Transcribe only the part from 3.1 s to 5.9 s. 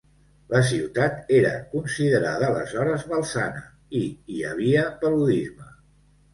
malsana i hi havia paludisme.